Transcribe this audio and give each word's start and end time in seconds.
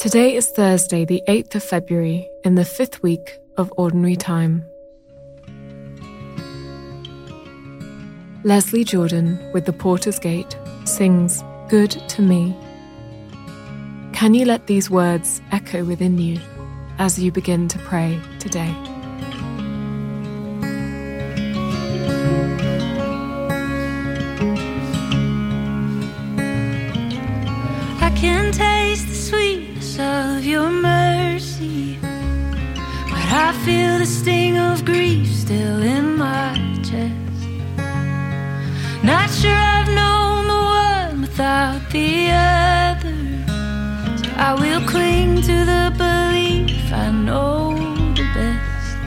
Today 0.00 0.34
is 0.34 0.48
Thursday, 0.48 1.04
the 1.04 1.22
8th 1.28 1.56
of 1.56 1.62
February, 1.62 2.26
in 2.42 2.54
the 2.54 2.64
fifth 2.64 3.02
week 3.02 3.38
of 3.58 3.70
Ordinary 3.76 4.16
Time. 4.16 4.64
Leslie 8.42 8.82
Jordan, 8.82 9.38
with 9.52 9.66
the 9.66 9.74
Porter's 9.74 10.18
Gate, 10.18 10.56
sings 10.84 11.44
Good 11.68 11.90
to 11.90 12.22
Me. 12.22 12.56
Can 14.14 14.32
you 14.32 14.46
let 14.46 14.66
these 14.66 14.90
words 14.90 15.42
echo 15.52 15.84
within 15.84 16.16
you 16.16 16.40
as 16.98 17.18
you 17.18 17.30
begin 17.30 17.68
to 17.68 17.78
pray 17.80 18.18
today? 18.38 18.89
I 33.50 33.52
feel 33.64 33.98
the 33.98 34.06
sting 34.06 34.56
of 34.56 34.84
grief 34.84 35.26
still 35.26 35.82
in 35.82 36.16
my 36.16 36.54
chest. 36.88 37.48
Not 39.02 39.28
sure 39.28 39.50
I've 39.50 39.88
known 39.88 40.46
the 40.46 40.62
one 40.84 41.22
without 41.22 41.80
the 41.90 42.30
other, 42.30 43.18
so 44.22 44.30
I 44.36 44.54
will 44.54 44.86
cling 44.86 45.42
to 45.42 45.64
the 45.72 45.92
belief 45.98 46.92
I 46.92 47.10
know 47.10 47.74
the 48.14 48.22
best. 48.34 48.98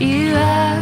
You 0.00 0.28
have 0.36 0.73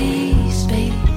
empty 0.00 0.50
space. 0.50 1.07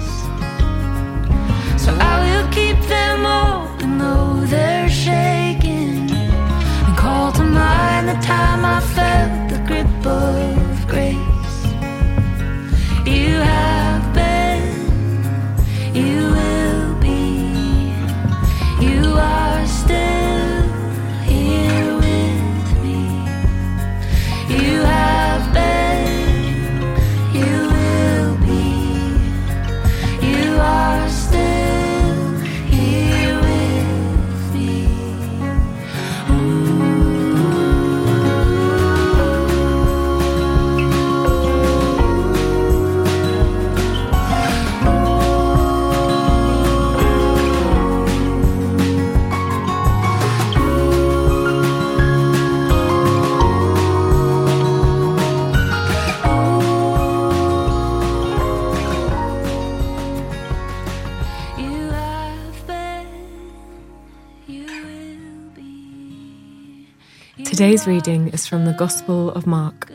Today's 67.46 67.86
reading 67.88 68.30
is 68.30 68.48
from 68.48 68.66
the 68.66 68.74
Gospel 68.74 69.32
of 69.32 69.46
Mark. 69.46 69.92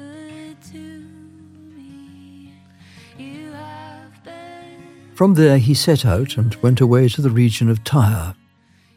From 5.15 5.34
there 5.34 5.59
he 5.59 5.75
set 5.75 6.05
out 6.05 6.37
and 6.37 6.55
went 6.56 6.81
away 6.81 7.09
to 7.09 7.23
the 7.23 7.31
region 7.31 7.69
of 7.71 7.83
Tyre. 7.85 8.35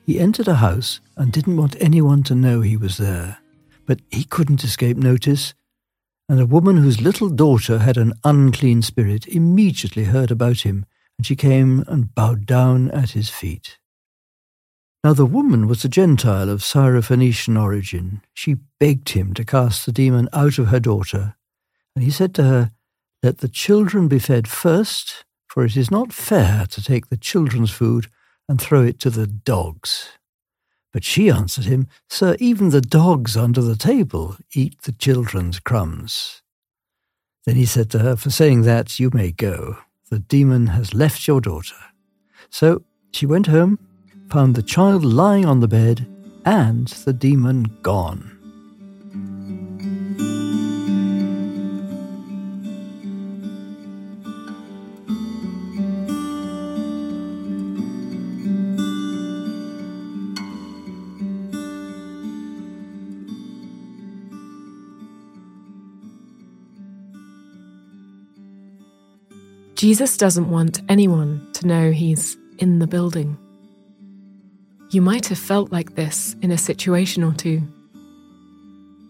He 0.05 0.19
entered 0.19 0.47
a 0.47 0.55
house 0.55 0.99
and 1.15 1.31
didn't 1.31 1.57
want 1.57 1.75
anyone 1.79 2.23
to 2.23 2.35
know 2.35 2.61
he 2.61 2.75
was 2.75 2.97
there. 2.97 3.37
But 3.85 4.01
he 4.11 4.23
couldn't 4.23 4.63
escape 4.63 4.97
notice, 4.97 5.53
and 6.27 6.39
a 6.39 6.45
woman 6.45 6.77
whose 6.77 7.01
little 7.01 7.29
daughter 7.29 7.79
had 7.79 7.97
an 7.97 8.13
unclean 8.23 8.81
spirit 8.81 9.27
immediately 9.27 10.03
heard 10.05 10.31
about 10.31 10.61
him, 10.61 10.85
and 11.17 11.25
she 11.25 11.35
came 11.35 11.83
and 11.87 12.13
bowed 12.13 12.45
down 12.45 12.91
at 12.91 13.11
his 13.11 13.29
feet. 13.29 13.77
Now 15.03 15.13
the 15.13 15.25
woman 15.25 15.67
was 15.67 15.85
a 15.85 15.89
Gentile 15.89 16.49
of 16.49 16.59
Syrophoenician 16.59 17.61
origin. 17.61 18.21
She 18.33 18.57
begged 18.79 19.09
him 19.09 19.33
to 19.35 19.45
cast 19.45 19.85
the 19.85 19.93
demon 19.93 20.27
out 20.33 20.57
of 20.57 20.67
her 20.67 20.79
daughter, 20.79 21.35
and 21.95 22.03
he 22.03 22.11
said 22.11 22.35
to 22.35 22.43
her, 22.43 22.71
Let 23.23 23.37
the 23.37 23.47
children 23.47 24.09
be 24.09 24.19
fed 24.19 24.45
first, 24.47 25.23
for 25.47 25.63
it 25.63 25.77
is 25.77 25.89
not 25.89 26.11
fair 26.11 26.65
to 26.71 26.83
take 26.83 27.07
the 27.07 27.17
children's 27.17 27.71
food 27.71 28.07
and 28.49 28.59
throw 28.59 28.83
it 28.83 28.99
to 28.99 29.09
the 29.09 29.25
dogs. 29.25 30.09
But 30.91 31.05
she 31.05 31.29
answered 31.29 31.65
him, 31.65 31.87
Sir, 32.09 32.35
even 32.39 32.69
the 32.69 32.81
dogs 32.81 33.37
under 33.37 33.61
the 33.61 33.77
table 33.77 34.35
eat 34.53 34.81
the 34.81 34.91
children's 34.91 35.61
crumbs. 35.61 36.41
Then 37.45 37.55
he 37.55 37.65
said 37.65 37.89
to 37.91 37.99
her, 37.99 38.15
For 38.17 38.31
saying 38.31 38.63
that, 38.63 38.99
you 38.99 39.11
may 39.13 39.31
go. 39.31 39.77
The 40.09 40.19
demon 40.19 40.67
has 40.67 40.93
left 40.93 41.25
your 41.25 41.39
daughter. 41.39 41.75
So 42.49 42.83
she 43.11 43.25
went 43.25 43.47
home, 43.47 43.79
found 44.29 44.53
the 44.53 44.61
child 44.61 45.03
lying 45.03 45.45
on 45.45 45.59
the 45.59 45.67
bed, 45.67 46.05
and 46.45 46.87
the 46.87 47.13
demon 47.13 47.63
gone. 47.81 48.35
Jesus 69.75 70.17
doesn't 70.17 70.49
want 70.49 70.81
anyone 70.89 71.49
to 71.53 71.65
know 71.65 71.91
he's 71.91 72.37
in 72.57 72.79
the 72.79 72.87
building. 72.87 73.37
You 74.91 75.03
might 75.03 75.27
have 75.27 75.37
felt 75.37 75.71
like 75.71 75.93
this 75.93 76.35
in 76.41 76.49
a 76.49 76.57
situation 76.57 77.23
or 77.23 77.33
two, 77.33 77.61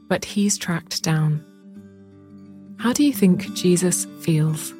but 0.09 0.25
he's 0.25 0.57
tracked 0.57 1.03
down. 1.03 1.45
How 2.79 2.91
do 2.91 3.03
you 3.03 3.13
think 3.13 3.53
Jesus 3.53 4.05
feels? 4.21 4.73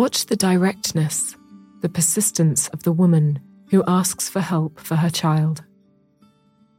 Watch 0.00 0.24
the 0.24 0.36
directness, 0.36 1.36
the 1.82 1.90
persistence 1.90 2.68
of 2.68 2.84
the 2.84 2.90
woman 2.90 3.38
who 3.68 3.84
asks 3.86 4.30
for 4.30 4.40
help 4.40 4.80
for 4.80 4.96
her 4.96 5.10
child. 5.10 5.62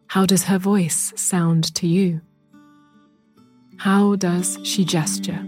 How 0.07 0.25
does 0.25 0.45
her 0.45 0.57
voice 0.57 1.13
sound 1.15 1.75
to 1.75 1.85
you? 1.85 2.21
How 3.77 4.15
does 4.15 4.57
she 4.63 4.83
gesture? 4.83 5.45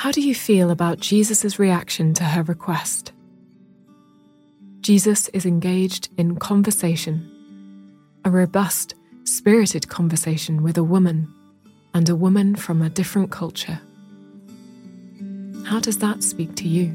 How 0.00 0.10
do 0.10 0.22
you 0.22 0.34
feel 0.34 0.70
about 0.70 1.00
Jesus' 1.00 1.58
reaction 1.58 2.14
to 2.14 2.24
her 2.24 2.42
request? 2.42 3.12
Jesus 4.80 5.28
is 5.28 5.44
engaged 5.44 6.08
in 6.16 6.36
conversation, 6.36 7.30
a 8.24 8.30
robust, 8.30 8.94
spirited 9.24 9.88
conversation 9.88 10.62
with 10.62 10.78
a 10.78 10.82
woman, 10.82 11.30
and 11.92 12.08
a 12.08 12.16
woman 12.16 12.56
from 12.56 12.80
a 12.80 12.88
different 12.88 13.30
culture. 13.30 13.78
How 15.66 15.80
does 15.80 15.98
that 15.98 16.22
speak 16.22 16.56
to 16.56 16.66
you? 16.66 16.94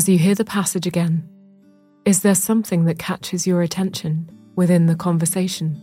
As 0.00 0.08
you 0.08 0.16
hear 0.16 0.34
the 0.34 0.46
passage 0.46 0.86
again, 0.86 1.28
is 2.06 2.22
there 2.22 2.34
something 2.34 2.86
that 2.86 2.98
catches 2.98 3.46
your 3.46 3.60
attention 3.60 4.30
within 4.56 4.86
the 4.86 4.94
conversation? 4.94 5.82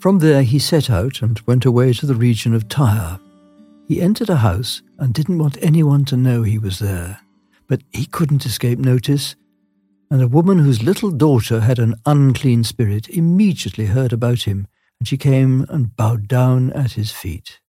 From 0.00 0.18
there 0.18 0.42
he 0.42 0.58
set 0.58 0.90
out 0.90 1.22
and 1.22 1.38
went 1.46 1.64
away 1.64 1.92
to 1.92 2.06
the 2.06 2.16
region 2.16 2.54
of 2.54 2.68
Tyre. 2.68 3.20
He 3.86 4.02
entered 4.02 4.30
a 4.30 4.36
house 4.38 4.82
and 4.98 5.14
didn't 5.14 5.38
want 5.38 5.58
anyone 5.62 6.04
to 6.06 6.16
know 6.16 6.42
he 6.42 6.58
was 6.58 6.80
there, 6.80 7.20
but 7.68 7.82
he 7.92 8.06
couldn't 8.06 8.44
escape 8.44 8.80
notice 8.80 9.36
and 10.10 10.22
a 10.22 10.28
woman 10.28 10.58
whose 10.58 10.82
little 10.82 11.10
daughter 11.10 11.60
had 11.60 11.78
an 11.78 11.94
unclean 12.06 12.64
spirit 12.64 13.08
immediately 13.08 13.86
heard 13.86 14.12
about 14.12 14.42
him, 14.42 14.66
and 14.98 15.08
she 15.08 15.16
came 15.16 15.66
and 15.68 15.96
bowed 15.96 16.28
down 16.28 16.72
at 16.72 16.92
his 16.92 17.10
feet. 17.10 17.60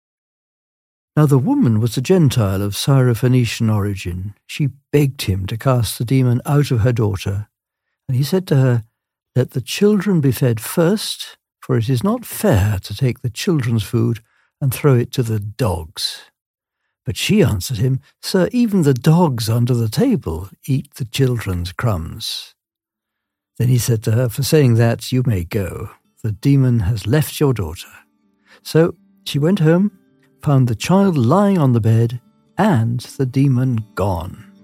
Now 1.15 1.25
the 1.25 1.37
woman 1.37 1.79
was 1.79 1.95
a 1.95 2.01
Gentile 2.01 2.61
of 2.61 2.73
Syrophoenician 2.73 3.73
origin. 3.73 4.33
She 4.45 4.69
begged 4.91 5.23
him 5.23 5.45
to 5.47 5.57
cast 5.57 5.97
the 5.97 6.05
demon 6.05 6.41
out 6.45 6.71
of 6.71 6.81
her 6.81 6.91
daughter, 6.91 7.47
and 8.07 8.17
he 8.17 8.23
said 8.23 8.47
to 8.47 8.57
her, 8.57 8.83
Let 9.35 9.51
the 9.51 9.61
children 9.61 10.19
be 10.19 10.31
fed 10.31 10.60
first, 10.60 11.38
for 11.62 11.77
it 11.77 11.89
is 11.89 12.03
not 12.03 12.25
fair 12.25 12.79
to 12.79 12.95
take 12.95 13.21
the 13.21 13.29
children's 13.29 13.83
food 13.83 14.19
and 14.60 14.74
throw 14.74 14.95
it 14.95 15.12
to 15.13 15.24
the 15.24 15.39
dogs. 15.39 16.21
But 17.05 17.17
she 17.17 17.43
answered 17.43 17.77
him, 17.77 18.01
Sir, 18.21 18.50
even 18.51 18.81
the 18.81 18.93
dogs 18.93 19.50
under 19.50 19.75
the 19.75 19.89
table 19.89 20.50
eat 20.65 20.95
the 20.95 21.05
children's 21.05 21.71
crumbs. 21.71 22.55
Then 23.57 23.67
he 23.67 23.77
said 23.77 24.03
to 24.03 24.12
her, 24.12 24.27
For 24.27 24.43
saying 24.43 24.75
that, 24.75 25.12
you 25.12 25.24
may 25.25 25.43
go. 25.43 25.91
The 26.24 26.31
demon 26.31 26.79
has 26.79 27.05
left 27.05 27.39
your 27.39 27.53
daughter. 27.53 27.91
So 28.63 28.95
she 29.25 29.38
went 29.38 29.59
home, 29.59 29.91
found 30.41 30.67
the 30.67 30.75
child 30.75 31.15
lying 31.15 31.59
on 31.59 31.74
the 31.74 31.79
bed, 31.79 32.19
and 32.57 33.00
the 33.00 33.25
demon 33.25 33.85
gone. 33.93 34.54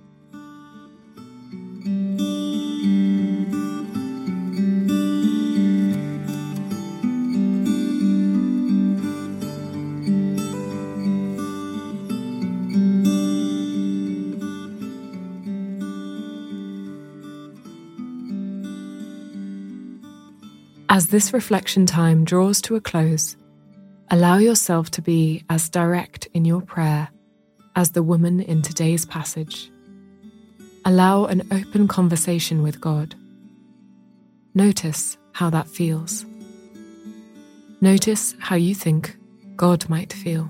As 20.93 21.07
this 21.07 21.31
reflection 21.31 21.85
time 21.85 22.25
draws 22.25 22.61
to 22.63 22.75
a 22.75 22.81
close, 22.81 23.37
allow 24.09 24.39
yourself 24.39 24.91
to 24.91 25.01
be 25.01 25.41
as 25.49 25.69
direct 25.69 26.27
in 26.33 26.43
your 26.43 26.59
prayer 26.59 27.07
as 27.77 27.91
the 27.91 28.03
woman 28.03 28.41
in 28.41 28.61
today's 28.61 29.05
passage. 29.05 29.71
Allow 30.83 31.27
an 31.27 31.47
open 31.49 31.87
conversation 31.87 32.61
with 32.61 32.81
God. 32.81 33.15
Notice 34.53 35.17
how 35.31 35.49
that 35.51 35.69
feels. 35.69 36.25
Notice 37.79 38.35
how 38.39 38.57
you 38.57 38.75
think 38.75 39.15
God 39.55 39.87
might 39.87 40.11
feel. 40.11 40.49